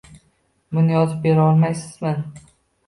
[0.77, 2.17] Buni yozib bera olmaysizmi?